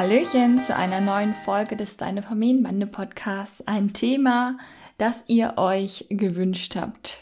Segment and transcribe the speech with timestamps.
[0.00, 3.66] Hallöchen zu einer neuen Folge des Deine Familienbande Podcasts.
[3.68, 4.56] Ein Thema,
[4.96, 7.18] das ihr euch gewünscht habt.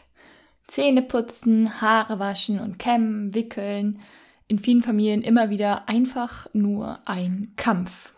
[0.69, 3.99] Zähne putzen, Haare waschen und kämmen, wickeln.
[4.47, 8.13] In vielen Familien immer wieder einfach nur ein Kampf.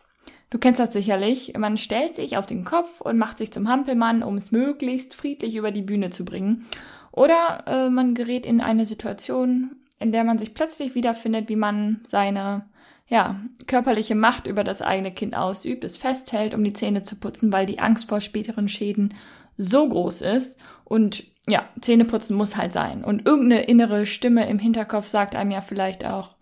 [0.51, 1.57] Du kennst das sicherlich.
[1.57, 5.57] Man stellt sich auf den Kopf und macht sich zum Hampelmann, um es möglichst friedlich
[5.57, 6.67] über die Bühne zu bringen.
[7.13, 12.01] Oder äh, man gerät in eine Situation, in der man sich plötzlich wiederfindet, wie man
[12.07, 12.67] seine
[13.11, 17.53] ja, körperliche Macht über das eigene Kind ausübt, es festhält, um die Zähne zu putzen,
[17.53, 19.15] weil die Angst vor späteren Schäden
[19.59, 20.59] so groß ist.
[20.85, 23.03] Und ja, Zähneputzen muss halt sein.
[23.03, 26.37] Und irgendeine innere Stimme im Hinterkopf sagt einem ja vielleicht auch,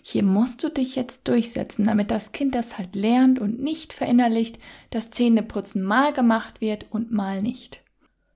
[0.00, 4.60] hier musst du dich jetzt durchsetzen, damit das Kind das halt lernt und nicht verinnerlicht,
[4.90, 7.82] dass Zähneputzen mal gemacht wird und mal nicht.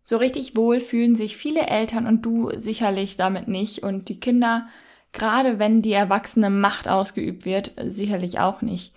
[0.03, 4.66] So richtig wohl fühlen sich viele Eltern und du sicherlich damit nicht und die Kinder
[5.17, 8.95] gerade wenn die erwachsene Macht ausgeübt wird, sicherlich auch nicht.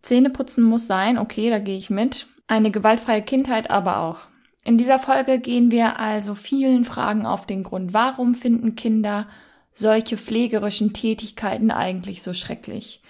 [0.00, 2.28] Zähneputzen muss sein, okay, da gehe ich mit.
[2.46, 4.20] Eine gewaltfreie Kindheit aber auch.
[4.64, 7.92] In dieser Folge gehen wir also vielen Fragen auf den Grund.
[7.92, 9.26] Warum finden Kinder
[9.74, 13.02] solche pflegerischen Tätigkeiten eigentlich so schrecklich?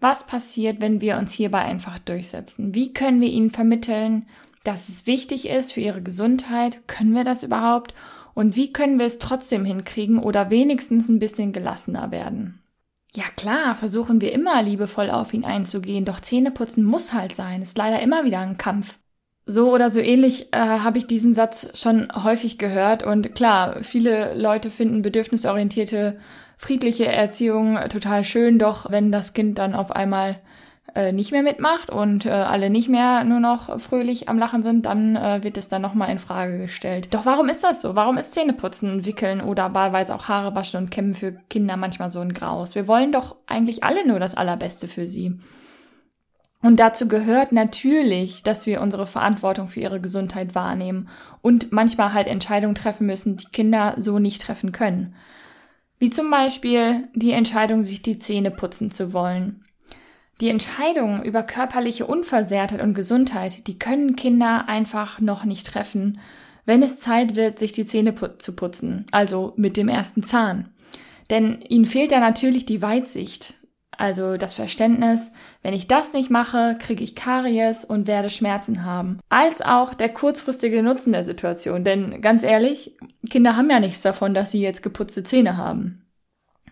[0.00, 2.74] Was passiert, wenn wir uns hierbei einfach durchsetzen?
[2.74, 4.26] Wie können wir ihnen vermitteln,
[4.64, 6.86] dass es wichtig ist für ihre Gesundheit?
[6.86, 7.94] Können wir das überhaupt?
[8.40, 12.62] Und wie können wir es trotzdem hinkriegen oder wenigstens ein bisschen gelassener werden?
[13.14, 17.76] Ja klar, versuchen wir immer liebevoll auf ihn einzugehen, doch Zähneputzen muss halt sein, ist
[17.76, 18.98] leider immer wieder ein Kampf.
[19.44, 24.32] So oder so ähnlich äh, habe ich diesen Satz schon häufig gehört und klar, viele
[24.32, 26.16] Leute finden bedürfnisorientierte,
[26.56, 30.40] friedliche Erziehung total schön, doch wenn das Kind dann auf einmal
[30.94, 34.86] äh, nicht mehr mitmacht und äh, alle nicht mehr nur noch fröhlich am Lachen sind,
[34.86, 37.14] dann äh, wird es dann nochmal in Frage gestellt.
[37.14, 37.94] Doch warum ist das so?
[37.94, 42.20] Warum ist Zähneputzen, Wickeln oder wahlweise auch Haare waschen und Kämmen für Kinder manchmal so
[42.20, 42.74] ein Graus?
[42.74, 45.38] Wir wollen doch eigentlich alle nur das Allerbeste für sie.
[46.62, 51.08] Und dazu gehört natürlich, dass wir unsere Verantwortung für ihre Gesundheit wahrnehmen
[51.40, 55.14] und manchmal halt Entscheidungen treffen müssen, die Kinder so nicht treffen können.
[55.98, 59.64] Wie zum Beispiel die Entscheidung, sich die Zähne putzen zu wollen.
[60.40, 66.18] Die Entscheidungen über körperliche Unversehrtheit und Gesundheit, die können Kinder einfach noch nicht treffen,
[66.64, 70.68] wenn es Zeit wird, sich die Zähne put zu putzen, also mit dem ersten Zahn.
[71.28, 73.54] Denn ihnen fehlt da natürlich die Weitsicht,
[73.90, 79.18] also das Verständnis, wenn ich das nicht mache, kriege ich Karies und werde Schmerzen haben.
[79.28, 82.96] Als auch der kurzfristige Nutzen der Situation, denn ganz ehrlich,
[83.28, 86.06] Kinder haben ja nichts davon, dass sie jetzt geputzte Zähne haben.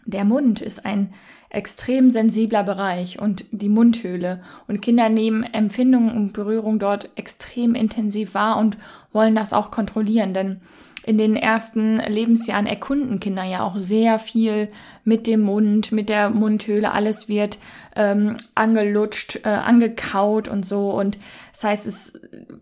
[0.09, 1.11] Der Mund ist ein
[1.51, 4.41] extrem sensibler Bereich und die Mundhöhle.
[4.67, 8.79] Und Kinder nehmen Empfindungen und Berührung dort extrem intensiv wahr und
[9.13, 10.63] wollen das auch kontrollieren, denn
[11.05, 14.69] in den ersten Lebensjahren erkunden Kinder ja auch sehr viel
[15.05, 16.91] mit dem Mund, mit der Mundhöhle.
[16.91, 17.59] Alles wird
[17.95, 20.91] ähm, angelutscht, äh, angekaut und so.
[20.91, 21.19] Und
[21.53, 22.13] das heißt, es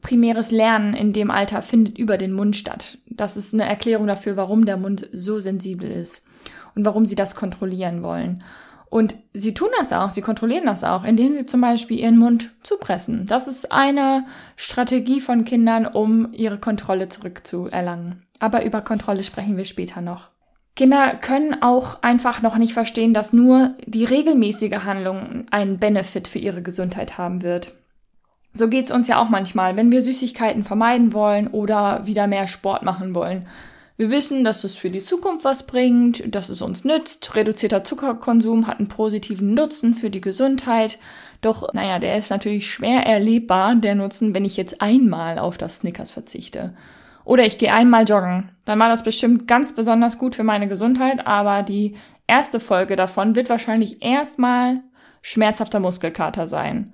[0.00, 2.98] primäres Lernen in dem Alter findet über den Mund statt.
[3.08, 6.24] Das ist eine Erklärung dafür, warum der Mund so sensibel ist
[6.76, 8.44] und warum sie das kontrollieren wollen.
[8.88, 12.52] Und sie tun das auch, sie kontrollieren das auch, indem sie zum Beispiel ihren Mund
[12.62, 13.26] zupressen.
[13.26, 18.22] Das ist eine Strategie von Kindern, um ihre Kontrolle zurückzuerlangen.
[18.38, 20.28] Aber über Kontrolle sprechen wir später noch.
[20.76, 26.38] Kinder können auch einfach noch nicht verstehen, dass nur die regelmäßige Handlung einen Benefit für
[26.38, 27.72] ihre Gesundheit haben wird.
[28.52, 32.82] So geht's uns ja auch manchmal, wenn wir Süßigkeiten vermeiden wollen oder wieder mehr Sport
[32.82, 33.46] machen wollen.
[33.98, 37.34] Wir wissen, dass es für die Zukunft was bringt, dass es uns nützt.
[37.34, 40.98] Reduzierter Zuckerkonsum hat einen positiven Nutzen für die Gesundheit.
[41.40, 45.78] Doch, naja, der ist natürlich schwer erlebbar, der Nutzen, wenn ich jetzt einmal auf das
[45.78, 46.74] Snickers verzichte.
[47.24, 48.50] Oder ich gehe einmal joggen.
[48.66, 53.34] Dann war das bestimmt ganz besonders gut für meine Gesundheit, aber die erste Folge davon
[53.34, 54.82] wird wahrscheinlich erstmal
[55.22, 56.92] schmerzhafter Muskelkater sein.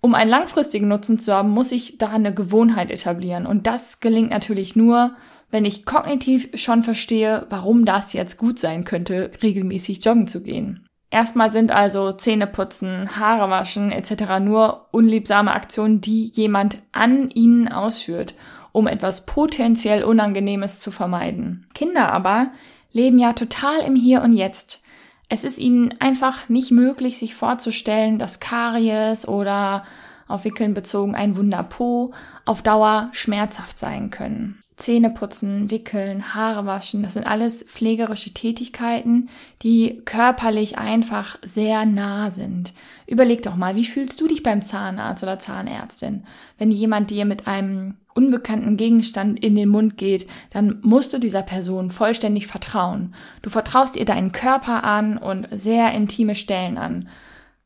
[0.00, 3.46] Um einen langfristigen Nutzen zu haben, muss ich da eine Gewohnheit etablieren.
[3.46, 5.16] Und das gelingt natürlich nur,
[5.50, 10.86] wenn ich kognitiv schon verstehe, warum das jetzt gut sein könnte, regelmäßig joggen zu gehen.
[11.10, 14.40] Erstmal sind also Zähneputzen, Haare waschen etc.
[14.40, 18.34] nur unliebsame Aktionen, die jemand an ihnen ausführt,
[18.72, 21.66] um etwas potenziell Unangenehmes zu vermeiden.
[21.72, 22.52] Kinder aber
[22.92, 24.84] leben ja total im Hier und Jetzt.
[25.30, 29.84] Es ist ihnen einfach nicht möglich, sich vorzustellen, dass Karies oder
[30.26, 32.12] auf Wickeln bezogen ein Wunderpo,
[32.44, 34.60] auf Dauer schmerzhaft sein können.
[34.78, 39.28] Zähne putzen, wickeln, Haare waschen, das sind alles pflegerische Tätigkeiten,
[39.62, 42.72] die körperlich einfach sehr nah sind.
[43.06, 46.24] Überleg doch mal, wie fühlst du dich beim Zahnarzt oder Zahnärztin?
[46.58, 51.42] Wenn jemand dir mit einem unbekannten Gegenstand in den Mund geht, dann musst du dieser
[51.42, 53.14] Person vollständig vertrauen.
[53.42, 57.08] Du vertraust ihr deinen Körper an und sehr intime Stellen an.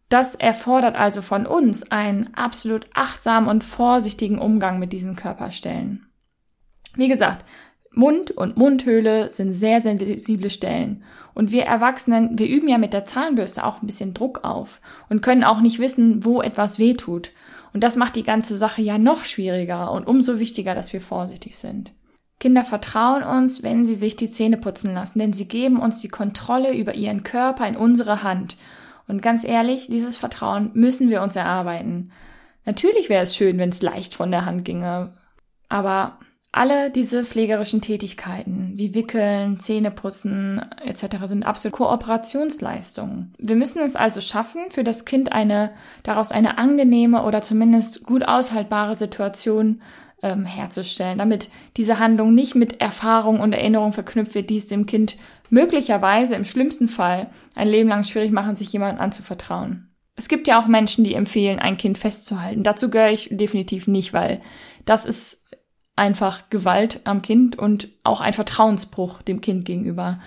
[0.08, 6.06] Das erfordert also von uns einen absolut achtsamen und vorsichtigen Umgang mit diesen Körperstellen.
[6.96, 7.44] Wie gesagt,
[7.94, 11.04] Mund und Mundhöhle sind sehr sensible Stellen.
[11.34, 15.22] Und wir Erwachsenen, wir üben ja mit der Zahnbürste auch ein bisschen Druck auf und
[15.22, 17.32] können auch nicht wissen, wo etwas weh tut.
[17.74, 21.56] Und das macht die ganze Sache ja noch schwieriger und umso wichtiger, dass wir vorsichtig
[21.56, 21.92] sind.
[22.38, 26.08] Kinder vertrauen uns, wenn sie sich die Zähne putzen lassen, denn sie geben uns die
[26.08, 28.56] Kontrolle über ihren Körper in unsere Hand.
[29.06, 32.10] Und ganz ehrlich, dieses Vertrauen müssen wir uns erarbeiten.
[32.64, 35.12] Natürlich wäre es schön, wenn es leicht von der Hand ginge.
[35.68, 36.18] Aber
[36.52, 41.24] alle diese pflegerischen Tätigkeiten wie Wickeln, Zähneputzen etc.
[41.24, 43.32] sind absolut Kooperationsleistungen.
[43.38, 45.72] Wir müssen es also schaffen, für das Kind eine
[46.02, 49.80] daraus eine angenehme oder zumindest gut aushaltbare Situation
[50.22, 54.84] ähm, herzustellen, damit diese Handlung nicht mit Erfahrung und Erinnerung verknüpft wird, die es dem
[54.84, 55.16] Kind
[55.48, 59.88] möglicherweise im schlimmsten Fall ein Leben lang schwierig machen, sich jemandem anzuvertrauen.
[60.16, 62.62] Es gibt ja auch Menschen, die empfehlen, ein Kind festzuhalten.
[62.62, 64.42] Dazu gehöre ich definitiv nicht, weil
[64.84, 65.41] das ist
[65.96, 70.20] einfach Gewalt am Kind und auch ein Vertrauensbruch dem Kind gegenüber.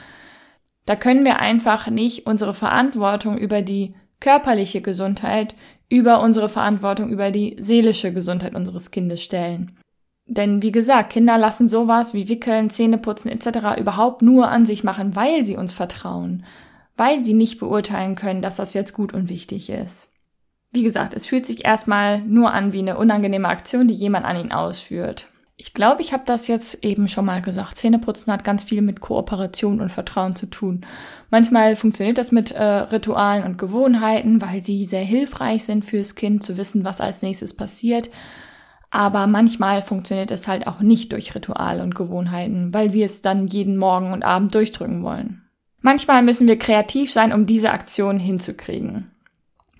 [0.85, 5.55] Da können wir einfach nicht unsere Verantwortung über die körperliche Gesundheit
[5.89, 9.77] über unsere Verantwortung über die seelische Gesundheit unseres Kindes stellen.
[10.25, 13.79] Denn wie gesagt, Kinder lassen sowas wie Wickeln, Zähneputzen etc.
[13.79, 16.43] überhaupt nur an sich machen, weil sie uns vertrauen,
[16.97, 20.13] weil sie nicht beurteilen können, dass das jetzt gut und wichtig ist.
[20.71, 24.37] Wie gesagt, es fühlt sich erstmal nur an wie eine unangenehme Aktion, die jemand an
[24.37, 25.29] ihn ausführt.
[25.57, 27.77] Ich glaube, ich habe das jetzt eben schon mal gesagt.
[27.77, 30.85] Zähneputzen hat ganz viel mit Kooperation und Vertrauen zu tun.
[31.29, 36.43] Manchmal funktioniert das mit äh, Ritualen und Gewohnheiten, weil die sehr hilfreich sind fürs Kind
[36.43, 38.09] zu wissen, was als nächstes passiert.
[38.91, 43.47] Aber manchmal funktioniert es halt auch nicht durch Rituale und Gewohnheiten, weil wir es dann
[43.47, 45.41] jeden Morgen und Abend durchdrücken wollen.
[45.79, 49.14] Manchmal müssen wir kreativ sein, um diese Aktion hinzukriegen.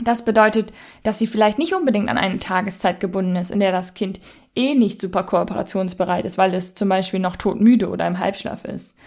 [0.02, 3.94] Das bedeutet, dass sie vielleicht nicht unbedingt an eine Tageszeit gebunden ist, in der das
[3.94, 4.20] Kind
[4.54, 8.98] eh nicht super kooperationsbereit ist, weil es zum Beispiel noch todmüde oder im Halbschlaf ist.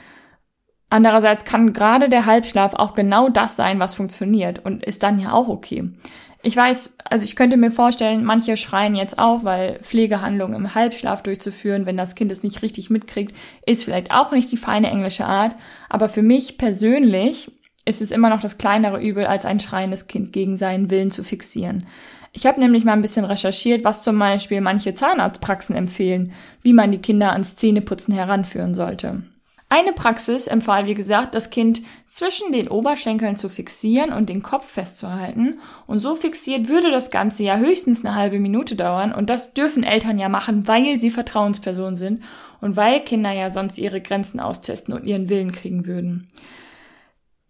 [0.91, 5.33] Andererseits kann gerade der Halbschlaf auch genau das sein, was funktioniert und ist dann ja
[5.33, 5.91] auch okay.
[6.43, 11.23] Ich weiß, also ich könnte mir vorstellen, manche schreien jetzt auf, weil Pflegehandlungen im Halbschlaf
[11.23, 13.35] durchzuführen, wenn das Kind es nicht richtig mitkriegt,
[13.67, 15.57] ist vielleicht auch nicht die feine englische Art.
[15.89, 17.51] Aber für mich persönlich
[17.89, 21.25] ist es immer noch das kleinere Übel, als ein schreiendes Kind gegen seinen Willen zu
[21.25, 21.87] fixieren.
[22.33, 26.33] Ich habe nämlich mal ein bisschen recherchiert, was zum Beispiel manche Zahnarztpraxen empfehlen,
[26.63, 29.23] wie man die Kinder ans Zähneputzen heranführen sollte.
[29.71, 34.67] Eine Praxis empfahl, wie gesagt, das Kind zwischen den Oberschenkeln zu fixieren und den Kopf
[34.67, 35.59] festzuhalten.
[35.87, 39.13] Und so fixiert würde das Ganze ja höchstens eine halbe Minute dauern.
[39.13, 42.23] Und das dürfen Eltern ja machen, weil sie Vertrauenspersonen sind
[42.63, 46.29] und weil Kinder ja sonst ihre Grenzen austesten und ihren Willen kriegen würden.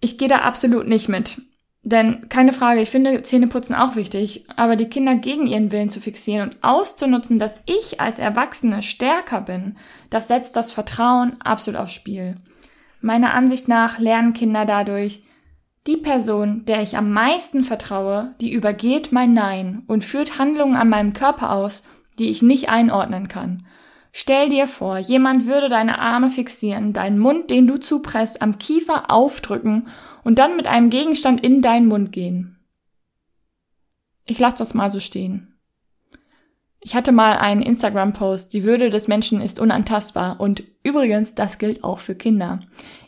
[0.00, 1.42] Ich gehe da absolut nicht mit.
[1.82, 6.00] Denn keine Frage, ich finde Zähneputzen auch wichtig, aber die Kinder gegen ihren Willen zu
[6.00, 9.78] fixieren und auszunutzen, dass ich als Erwachsene stärker bin,
[10.10, 12.36] das setzt das Vertrauen absolut aufs Spiel.
[13.00, 15.22] Meiner Ansicht nach lernen Kinder dadurch,
[15.86, 20.90] die Person, der ich am meisten vertraue, die übergeht mein Nein und führt Handlungen an
[20.90, 21.84] meinem Körper aus,
[22.18, 23.66] die ich nicht einordnen kann.
[24.12, 29.10] Stell dir vor, jemand würde deine Arme fixieren, deinen Mund, den du zupresst, am Kiefer
[29.10, 29.88] aufdrücken
[30.24, 32.58] und dann mit einem Gegenstand in deinen Mund gehen.
[34.24, 35.54] Ich lasse das mal so stehen.
[36.80, 41.82] Ich hatte mal einen Instagram-Post, die Würde des Menschen ist unantastbar und übrigens, das gilt
[41.82, 42.60] auch für Kinder.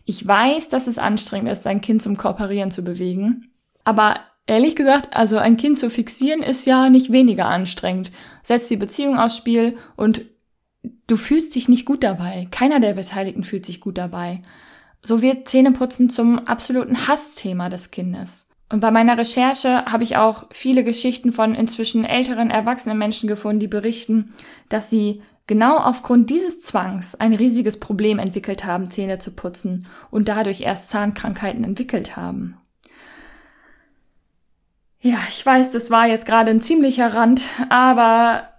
[0.04, 3.52] Ich weiß, dass es anstrengend ist, sein Kind zum Kooperieren zu bewegen,
[3.85, 4.16] aber
[4.47, 8.11] ehrlich gesagt, also ein Kind zu fixieren ist ja nicht weniger anstrengend.
[8.42, 10.23] Setzt die Beziehung aufs Spiel und
[11.11, 12.47] du fühlst dich nicht gut dabei.
[12.50, 14.43] Keiner der Beteiligten fühlt sich gut dabei.
[15.02, 18.49] So wird Zähneputzen zum absoluten Hassthema des Kindes.
[18.69, 23.59] Und bei meiner Recherche habe ich auch viele Geschichten von inzwischen älteren, erwachsenen Menschen gefunden,
[23.59, 24.33] die berichten,
[24.69, 30.29] dass sie genau aufgrund dieses Zwangs ein riesiges Problem entwickelt haben, Zähne zu putzen und
[30.29, 32.57] dadurch erst Zahnkrankheiten entwickelt haben.
[35.00, 38.50] Ja, ich weiß, das war jetzt gerade ein ziemlicher Rand, aber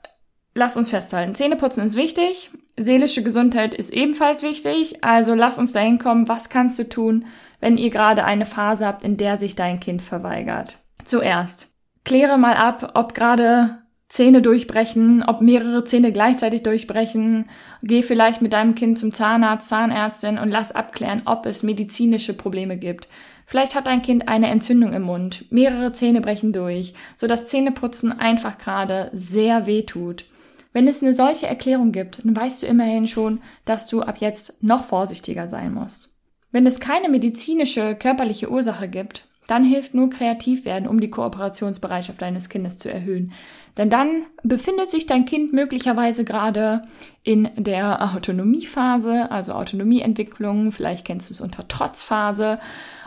[0.53, 5.97] Lass uns festhalten, Zähneputzen ist wichtig, seelische Gesundheit ist ebenfalls wichtig, also lass uns dahin
[5.97, 7.25] kommen, was kannst du tun,
[7.61, 10.77] wenn ihr gerade eine Phase habt, in der sich dein Kind verweigert.
[11.05, 13.81] Zuerst, kläre mal ab, ob gerade
[14.11, 17.45] Zähne durchbrechen, ob mehrere Zähne gleichzeitig durchbrechen.
[17.81, 22.75] Geh vielleicht mit deinem Kind zum Zahnarzt, Zahnärztin und lass abklären, ob es medizinische Probleme
[22.75, 23.07] gibt.
[23.45, 28.19] Vielleicht hat dein Kind eine Entzündung im Mund, mehrere Zähne brechen durch, so dass Zähneputzen
[28.19, 30.25] einfach gerade sehr weh tut.
[30.73, 34.63] Wenn es eine solche Erklärung gibt, dann weißt du immerhin schon, dass du ab jetzt
[34.63, 36.15] noch vorsichtiger sein musst.
[36.51, 42.21] Wenn es keine medizinische, körperliche Ursache gibt, dann hilft nur kreativ werden, um die Kooperationsbereitschaft
[42.21, 43.33] deines Kindes zu erhöhen.
[43.77, 46.83] Denn dann befindet sich dein Kind möglicherweise gerade
[47.23, 52.59] in der Autonomiephase, also Autonomieentwicklung, vielleicht kennst du es unter Trotzphase.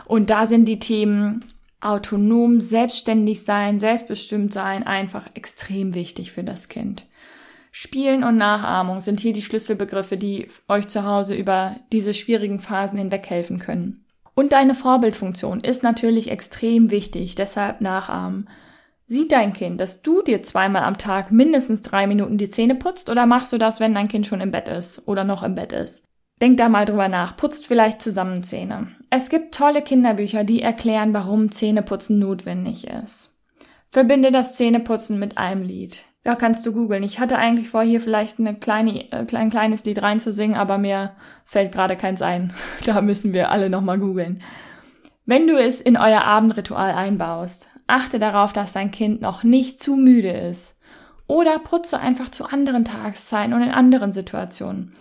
[0.05, 1.43] Und da sind die Themen
[1.81, 7.05] autonom, selbstständig sein, selbstbestimmt sein einfach extrem wichtig für das Kind.
[7.77, 12.97] Spielen und Nachahmung sind hier die Schlüsselbegriffe, die euch zu Hause über diese schwierigen Phasen
[12.97, 14.05] hinweg helfen können.
[14.33, 18.47] Und deine Vorbildfunktion ist natürlich extrem wichtig, deshalb nachahmen.
[19.07, 23.09] Sieht dein Kind, dass du dir zweimal am Tag mindestens drei Minuten die Zähne putzt
[23.09, 25.73] oder machst du das, wenn dein Kind schon im Bett ist oder noch im Bett
[25.73, 26.01] ist?
[26.39, 28.87] Denk da mal drüber nach, putzt vielleicht zusammen Zähne.
[29.09, 33.37] Es gibt tolle Kinderbücher, die erklären, warum Zähneputzen notwendig ist.
[33.91, 36.05] Verbinde das Zähneputzen mit einem Lied.
[36.25, 37.03] Ja, kannst du googeln.
[37.03, 41.11] Ich hatte eigentlich vor, hier vielleicht eine kleine, äh, ein kleines Lied reinzusingen, aber mir
[41.45, 42.51] fällt gerade keins ein.
[42.85, 44.41] da müssen wir alle nochmal googeln.
[45.27, 49.95] Wenn du es in euer Abendritual einbaust, achte darauf, dass dein Kind noch nicht zu
[49.95, 50.79] müde ist.
[51.27, 54.93] Oder putze einfach zu anderen Tageszeiten und in anderen Situationen.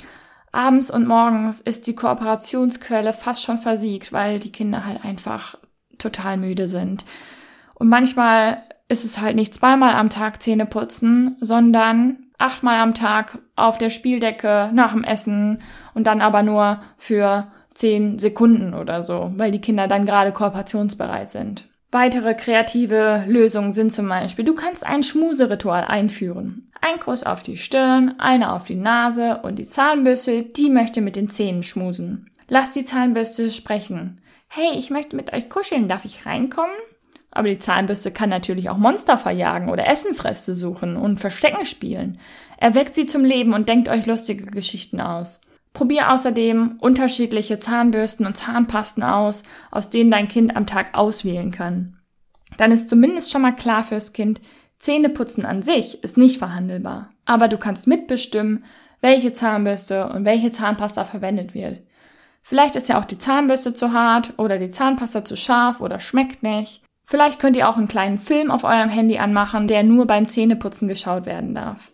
[0.53, 5.57] Abends und morgens ist die Kooperationsquelle fast schon versiegt, weil die Kinder halt einfach
[5.99, 7.05] total müde sind.
[7.75, 13.39] Und manchmal ist es halt nicht zweimal am Tag Zähne putzen, sondern achtmal am Tag
[13.57, 15.63] auf der Spieldecke nach dem Essen
[15.95, 21.31] und dann aber nur für zehn Sekunden oder so, weil die Kinder dann gerade kooperationsbereit
[21.31, 21.69] sind.
[21.91, 26.71] Weitere kreative Lösungen sind zum Beispiel, du kannst ein Schmuseritual einführen.
[26.81, 31.17] Ein Kuss auf die Stirn, einer auf die Nase und die Zahnbürste, die möchte mit
[31.17, 32.31] den Zähnen schmusen.
[32.49, 34.21] Lass die Zahnbürste sprechen.
[34.49, 36.75] Hey, ich möchte mit euch kuscheln, darf ich reinkommen?
[37.35, 42.19] Aber die Zahnbürste kann natürlich auch Monster verjagen oder Essensreste suchen und Verstecken spielen.
[42.57, 45.41] Erweckt sie zum Leben und denkt euch lustige Geschichten aus.
[45.73, 51.99] Probier außerdem unterschiedliche Zahnbürsten und Zahnpasten aus, aus denen dein Kind am Tag auswählen kann.
[52.57, 54.41] Dann ist zumindest schon mal klar fürs Kind,
[54.79, 57.11] Zähneputzen an sich ist nicht verhandelbar.
[57.25, 58.65] Aber du kannst mitbestimmen,
[59.01, 61.83] welche Zahnbürste und welche Zahnpasta verwendet wird.
[62.43, 66.43] Vielleicht ist ja auch die Zahnbürste zu hart oder die Zahnpasta zu scharf oder schmeckt
[66.43, 66.84] nicht.
[67.05, 70.89] Vielleicht könnt ihr auch einen kleinen Film auf eurem Handy anmachen, der nur beim Zähneputzen
[70.89, 71.93] geschaut werden darf.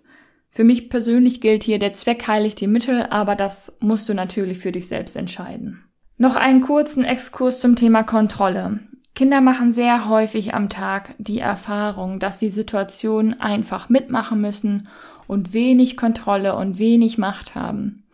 [0.48, 4.58] Für mich persönlich gilt hier, der Zweck heiligt die Mittel, aber das musst du natürlich
[4.58, 5.84] für dich selbst entscheiden.
[6.16, 8.80] Noch einen kurzen Exkurs zum Thema Kontrolle.
[9.14, 14.88] Kinder machen sehr häufig am Tag die Erfahrung, dass sie Situationen einfach mitmachen müssen
[15.26, 18.04] und wenig Kontrolle und wenig Macht haben.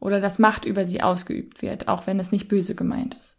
[0.00, 3.38] Oder dass Macht über sie ausgeübt wird, auch wenn es nicht böse gemeint ist.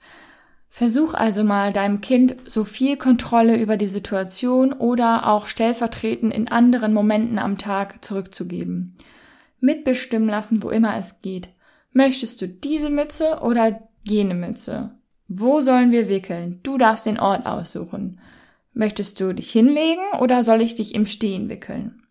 [0.69, 6.47] Versuch also mal deinem Kind so viel Kontrolle über die Situation oder auch stellvertretend in
[6.47, 8.95] anderen Momenten am Tag zurückzugeben.
[9.59, 11.49] Mitbestimmen lassen, wo immer es geht.
[11.91, 14.91] Möchtest du diese Mütze oder jene Mütze?
[15.27, 16.59] Wo sollen wir wickeln?
[16.63, 18.19] Du darfst den Ort aussuchen.
[18.73, 22.03] Möchtest du dich hinlegen oder soll ich dich im Stehen wickeln?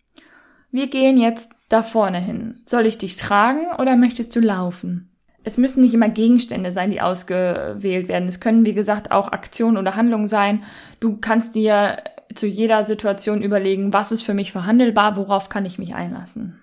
[0.70, 2.60] Wir gehen jetzt da vorne hin.
[2.66, 5.10] Soll ich dich tragen oder möchtest du laufen?
[5.44, 8.28] Es müssen nicht immer Gegenstände sein, die ausgewählt werden.
[8.28, 10.62] Es können, wie gesagt, auch Aktionen oder Handlungen sein.
[11.00, 11.96] Du kannst dir
[12.34, 16.60] zu jeder Situation überlegen, was ist für mich verhandelbar, worauf kann ich mich einlassen.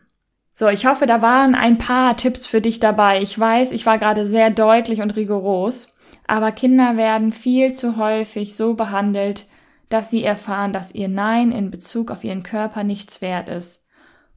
[0.52, 3.22] So, ich hoffe, da waren ein paar Tipps für dich dabei.
[3.22, 8.56] Ich weiß, ich war gerade sehr deutlich und rigoros, aber Kinder werden viel zu häufig
[8.56, 9.48] so behandelt,
[9.90, 13.85] dass sie erfahren, dass ihr Nein in Bezug auf ihren Körper nichts wert ist.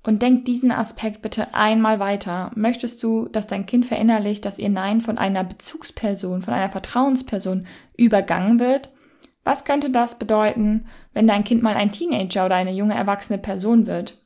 [0.02, 2.50] Und denk diesen Aspekt bitte einmal weiter.
[2.54, 7.66] Möchtest du, dass dein Kind verinnerlicht, dass ihr Nein von einer Bezugsperson, von einer Vertrauensperson
[7.96, 8.90] übergangen wird?
[9.44, 13.86] Was könnte das bedeuten, wenn dein Kind mal ein Teenager oder eine junge erwachsene Person
[13.86, 14.18] wird?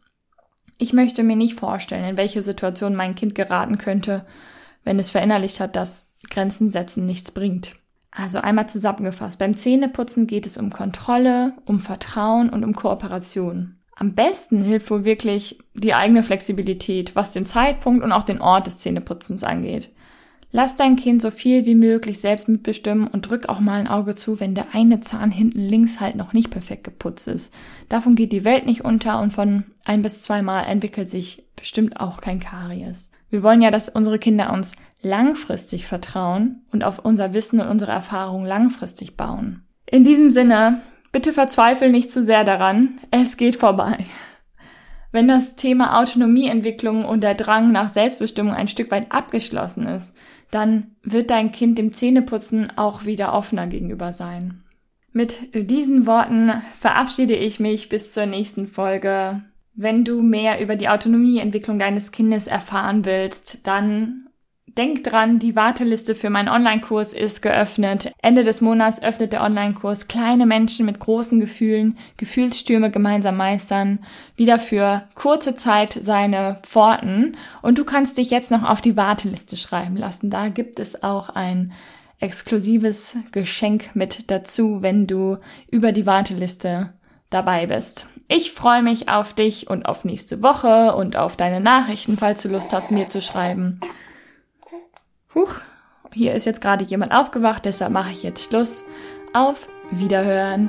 [0.78, 4.26] Ich möchte mir nicht vorstellen, in welche Situation mein Kind geraten könnte,
[4.84, 7.76] wenn es verinnerlicht hat, dass Grenzen setzen nichts bringt.
[8.10, 13.76] Also einmal zusammengefasst, beim Zähneputzen geht es um Kontrolle, um Vertrauen und um Kooperation.
[13.94, 18.66] Am besten hilft wohl wirklich die eigene Flexibilität, was den Zeitpunkt und auch den Ort
[18.66, 19.90] des Zähneputzens angeht.
[20.54, 24.14] Lass dein Kind so viel wie möglich selbst mitbestimmen und drück auch mal ein Auge
[24.14, 27.54] zu, wenn der eine Zahn hinten links halt noch nicht perfekt geputzt ist.
[27.88, 32.20] Davon geht die Welt nicht unter und von ein bis zweimal entwickelt sich bestimmt auch
[32.20, 33.10] kein Karies.
[33.30, 37.92] Wir wollen ja, dass unsere Kinder uns langfristig vertrauen und auf unser Wissen und unsere
[37.92, 39.62] Erfahrung langfristig bauen.
[39.86, 40.82] In diesem Sinne
[41.12, 42.98] Bitte verzweifel nicht zu sehr daran.
[43.10, 44.06] Es geht vorbei.
[45.12, 50.16] wenn das Thema Autonomieentwicklung und der Drang nach Selbstbestimmung ein Stück weit abgeschlossen ist,
[50.50, 54.62] dann wird dein Kind dem Zähneputzen auch wieder offener gegenüber sein.
[55.12, 59.42] Mit diesen Worten verabschiede ich mich bis zur nächsten Folge.
[59.74, 64.21] Wenn du mehr über die Autonomieentwicklung deines Kindes erfahren willst, dann
[64.78, 68.10] Denk dran, die Warteliste für meinen Online-Kurs ist geöffnet.
[68.22, 73.98] Ende des Monats öffnet der Online-Kurs Kleine Menschen mit großen Gefühlen, Gefühlsstürme gemeinsam meistern,
[74.34, 77.36] wieder für kurze Zeit seine Pforten.
[77.60, 80.30] Und du kannst dich jetzt noch auf die Warteliste schreiben lassen.
[80.30, 81.72] Da gibt es auch ein
[82.18, 85.36] exklusives Geschenk mit dazu, wenn du
[85.70, 86.94] über die Warteliste
[87.28, 88.06] dabei bist.
[88.26, 92.48] Ich freue mich auf dich und auf nächste Woche und auf deine Nachrichten, falls du
[92.48, 93.78] Lust hast, mir zu schreiben.
[95.34, 95.62] Huch,
[96.12, 98.84] hier ist jetzt gerade jemand aufgewacht, deshalb mache ich jetzt Schluss.
[99.32, 100.68] Auf Wiederhören.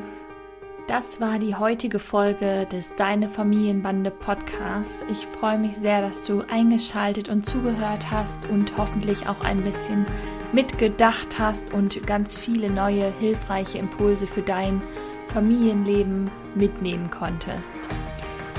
[0.88, 5.04] Das war die heutige Folge des Deine Familienbande Podcasts.
[5.12, 10.06] Ich freue mich sehr, dass du eingeschaltet und zugehört hast und hoffentlich auch ein bisschen
[10.54, 14.82] mitgedacht hast und ganz viele neue hilfreiche Impulse für dein
[15.28, 17.90] Familienleben mitnehmen konntest.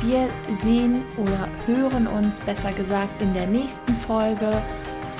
[0.02, 4.50] Wir sehen oder hören uns besser gesagt in der nächsten Folge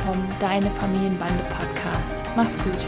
[0.05, 2.25] vom Deine Familienbande Podcast.
[2.37, 2.87] Mach's gut.